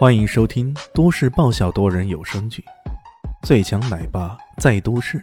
[0.00, 2.64] 欢迎收听都市爆笑多人有声剧
[3.46, 5.18] 《最强奶爸在都市》，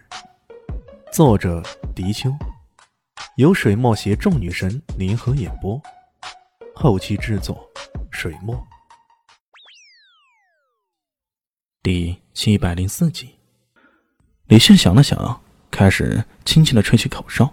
[1.11, 1.63] 作者：
[1.95, 2.31] 迪秋，
[3.37, 5.81] 由水墨携众女神联合演播，
[6.75, 7.67] 后期制作：
[8.11, 8.63] 水墨。
[11.81, 13.33] 第七百零四集，
[14.45, 15.41] 李炫想了想，
[15.71, 17.51] 开始轻轻的吹起口哨。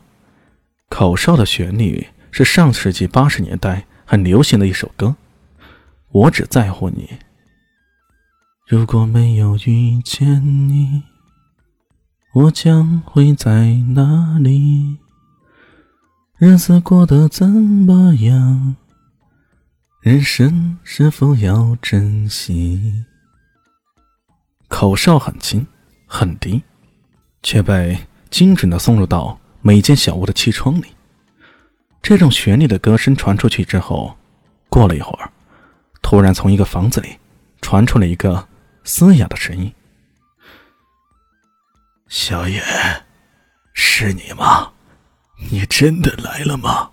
[0.91, 5.17] 口哨的旋律是上世纪八十年代很流行的一首歌。
[6.15, 7.11] 我只在乎你。
[8.69, 11.03] 如果没有遇见你，
[12.33, 14.97] 我将会在哪里？
[16.39, 18.77] 日子过得怎么样？
[20.03, 23.05] 人生是否要珍惜？
[24.69, 25.67] 口哨很轻
[26.07, 26.63] 很低，
[27.43, 27.99] 却被
[28.31, 30.85] 精准的送入到每间小屋的气窗里。
[32.01, 34.17] 这种旋律的歌声传出去之后，
[34.69, 35.29] 过了一会儿。
[36.05, 37.19] 突然，从一个房子里
[37.63, 38.47] 传出了一个
[38.85, 39.73] 嘶哑的声音
[42.07, 42.63] ：“小野，
[43.73, 44.71] 是你吗？
[45.51, 46.91] 你真的来了吗？”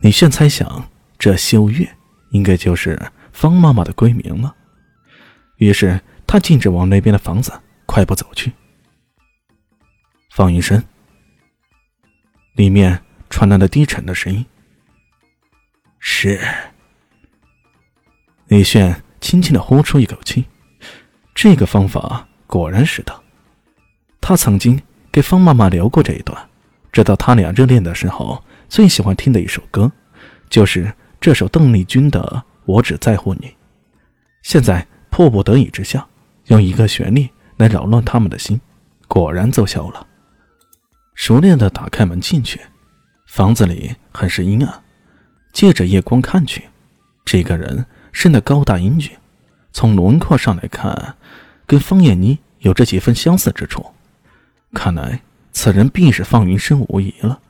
[0.00, 0.88] 李炫猜想，
[1.18, 1.86] 这秀月
[2.30, 4.56] 应该就是方妈妈的闺名了，
[5.58, 7.52] 于是他径直往那边的房子
[7.84, 8.50] 快步走去。
[10.30, 10.82] 方云生，
[12.54, 14.44] 里面传来了低沉的声音
[16.00, 16.40] ：“是。”
[18.48, 20.44] 李炫轻轻的呼出一口气，
[21.34, 23.12] 这个方法果然是的。
[24.20, 24.80] 他曾经
[25.10, 26.48] 给方妈妈留过这一段，
[26.92, 29.90] 直到他俩热恋的时候最喜欢听的一首歌，
[30.48, 32.20] 就是这首邓丽君的
[32.66, 33.48] 《我只在乎你》。
[34.42, 36.06] 现在迫不得已之下，
[36.46, 38.60] 用一个旋律来扰乱他们的心，
[39.08, 40.06] 果然奏效了。
[41.16, 42.60] 熟练的打开门进去，
[43.26, 44.84] 房子里很是阴暗，
[45.52, 46.62] 借着夜光看去，
[47.24, 47.84] 这个人。
[48.16, 49.14] 身的高大英俊，
[49.74, 51.16] 从轮廓上来看，
[51.66, 53.84] 跟方艳妮有着几分相似之处。
[54.72, 55.20] 看来
[55.52, 57.40] 此人必是方云生无疑了。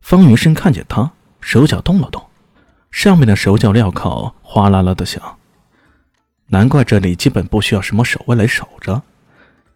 [0.00, 1.12] 方云生看见他，
[1.42, 2.24] 手脚动了动，
[2.90, 5.22] 上面的手脚镣铐哗啦啦的响。
[6.46, 9.02] 难怪这里基本不需要什么守卫来守着，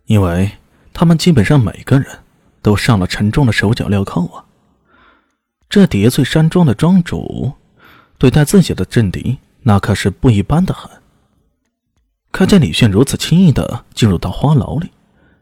[0.07, 0.51] 因为
[0.95, 2.21] 他们基本上每个人
[2.63, 4.47] 都上了沉重的手脚镣铐啊。
[5.69, 7.53] 这叠翠山庄的庄主
[8.17, 9.37] 对待自己的政敌。
[9.65, 10.91] 那可是不一般的很。
[12.31, 14.91] 看见李炫如此轻易的进入到花牢里，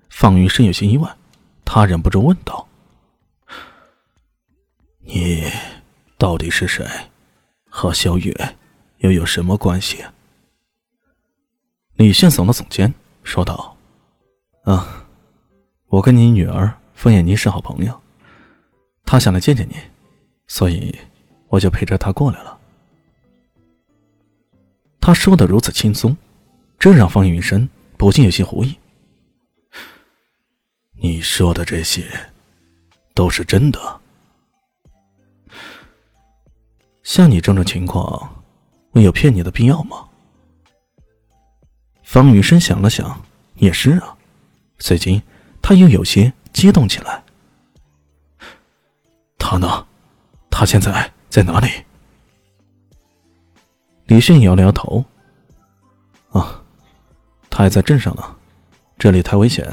[0.08, 1.16] 方云生有些意外，
[1.64, 2.68] 他忍不住问道
[5.00, 5.50] ：“你
[6.18, 6.86] 到底是谁？
[7.68, 8.56] 和萧月
[8.98, 10.04] 又有什么关系？”
[11.96, 12.92] 李炫耸了耸肩，
[13.24, 13.76] 说道
[14.64, 15.06] ：“啊，
[15.88, 18.00] 我跟你女儿方艳妮是好朋友，
[19.04, 19.76] 她想来见见你，
[20.46, 20.96] 所以
[21.48, 22.58] 我就陪着她过来了。”
[25.02, 26.16] 他说的如此轻松，
[26.78, 27.68] 这让方云深
[27.98, 28.72] 不禁有些狐疑。
[30.92, 32.08] 你说的这些
[33.12, 34.00] 都是真的？
[37.02, 38.44] 像你这种情况，
[38.92, 40.08] 我有骗你的必要吗？
[42.04, 43.20] 方云深想了想，
[43.56, 44.16] 也是啊。
[44.78, 45.20] 随即，
[45.60, 47.24] 他又有些激动起来。
[49.36, 49.84] 他呢？
[50.48, 51.68] 他现在在哪里？
[54.12, 55.02] 李迅摇了摇头，
[56.32, 56.62] 啊，
[57.48, 58.22] 他还在镇上呢，
[58.98, 59.66] 这里太危险，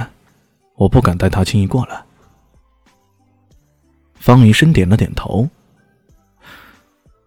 [0.76, 2.02] 我不敢带他轻易过来。
[4.16, 5.50] 方云生点了点头，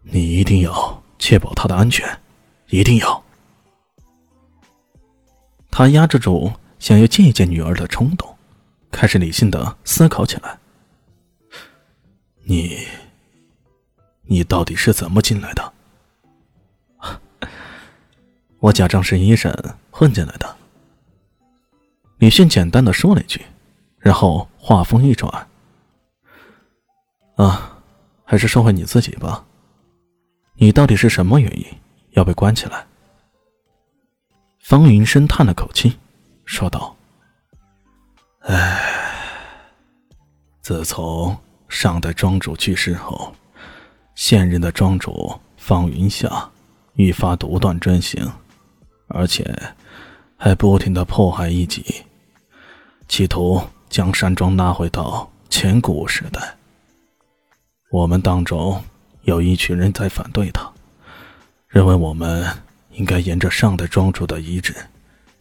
[0.01, 2.19] 你一定要确保他的安全，
[2.71, 3.23] 一定要。
[5.71, 8.35] 他压制住想要见一见女儿的冲动，
[8.91, 10.59] 开始理性的思考起来。
[12.45, 12.87] 你，
[14.23, 15.73] 你到底是怎么进来的？
[18.63, 19.53] 我假装是医生
[19.91, 20.57] 混进来的。
[22.19, 23.45] 李迅简单的说了一句，
[23.99, 25.49] 然后话锋一转
[27.35, 27.83] ：“啊，
[28.23, 29.45] 还是说回你自己吧。
[30.55, 31.67] 你到底是什么原因
[32.11, 32.87] 要被关起来？”
[34.63, 35.99] 方云深叹了口气，
[36.45, 36.95] 说道
[38.47, 38.81] ：“唉，
[40.61, 41.37] 自从
[41.69, 43.35] 上代庄主去世后，
[44.15, 46.49] 现任的庄主方云霞
[46.95, 48.25] 愈发独断专行。”
[49.15, 49.45] 而且，
[50.37, 52.03] 还不停的迫害异己，
[53.09, 56.57] 企图将山庄拉回到前古时代。
[57.91, 58.83] 我们当中
[59.23, 60.73] 有一群人在反对他，
[61.69, 62.47] 认为我们
[62.93, 64.75] 应该沿着上代庄主的遗志，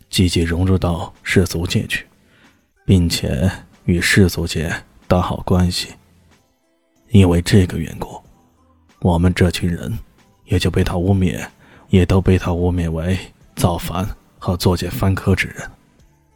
[0.10, 2.06] 积极融入到世俗界去，
[2.86, 3.50] 并且
[3.86, 4.70] 与世俗界
[5.08, 5.88] 打好关系。
[7.12, 8.22] 因为这个缘故，
[9.00, 9.98] 我们这群人
[10.46, 11.42] 也就被他污蔑
[11.90, 13.18] 也都被他污蔑为
[13.62, 14.10] 造反
[14.40, 15.70] 和作奸犯科之人，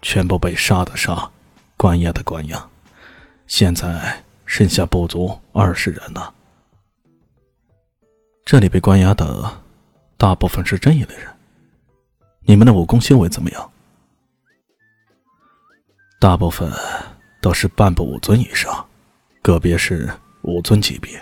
[0.04, 1.28] 全部被杀的杀，
[1.76, 2.70] 关押的关押，
[3.48, 6.32] 现在剩下不足二十人了。
[8.46, 9.52] 这里被关押的
[10.18, 11.28] 大部分是这一类人。
[12.42, 13.72] 你们的武功修为怎么样？
[16.20, 16.72] 大部分
[17.42, 18.86] 都是半步武尊以上，
[19.42, 20.08] 个别是
[20.44, 21.20] 武尊级别。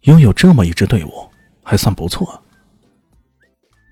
[0.00, 1.30] 拥有这么一支队伍，
[1.62, 2.42] 还算不错。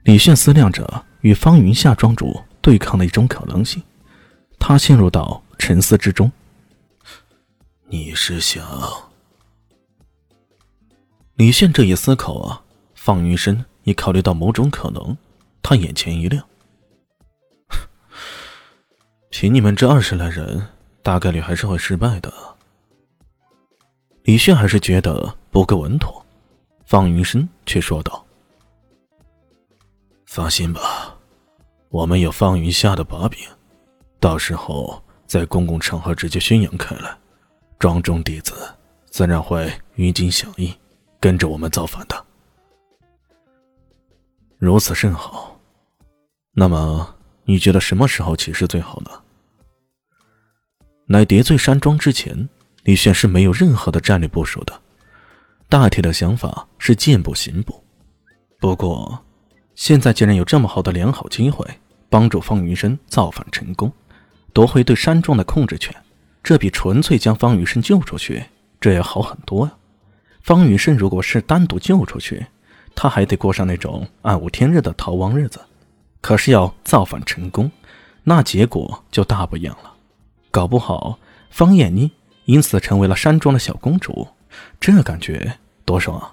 [0.06, 3.82] 李炫思量着与方云夏庄主对抗的一种可能性，
[4.56, 6.30] 他陷入到沉思之中。
[7.88, 8.64] 你是想？
[11.34, 12.62] 李炫这一思考啊，
[12.94, 15.16] 方云深也考虑到某种可能，
[15.60, 16.46] 他眼前一亮。
[19.30, 20.68] 凭你们这二十来人，
[21.02, 22.32] 大概率还是会失败的。
[24.22, 26.24] 李炫还是觉得不够稳妥，
[26.84, 28.24] 方云深却说道
[30.36, 31.16] ：“放心吧，
[31.88, 33.38] 我们有方云下的把柄，
[34.20, 37.16] 到时候在公共场合直接宣扬开来，
[37.78, 38.52] 庄中弟子
[39.06, 40.70] 自然会鸣金响应。”
[41.18, 42.24] 跟着我们造反的，
[44.58, 45.58] 如此甚好。
[46.52, 49.10] 那么，你觉得什么时候起事最好呢？
[51.06, 52.46] 乃叠翠山庄之前，
[52.82, 54.78] 李炫是没有任何的战略部署的，
[55.70, 57.82] 大体的想法是见步行步。
[58.60, 59.18] 不过，
[59.76, 61.64] 现在既然有这么好的良好机会，
[62.08, 63.92] 帮助方云深造反成功，
[64.54, 65.94] 夺回对山庄的控制权，
[66.42, 68.42] 这比纯粹将方云深救出去，
[68.80, 69.72] 这要好很多呀。
[70.42, 72.46] 方云生如果是单独救出去，
[72.94, 75.60] 他还得过上那种暗无天日的逃亡日子。
[76.22, 77.70] 可是要造反成功，
[78.24, 79.92] 那结果就大不一样了。
[80.50, 81.18] 搞不好
[81.50, 82.10] 方艳妮
[82.46, 84.26] 因此成为了山庄的小公主，
[84.80, 86.32] 这感觉多爽啊！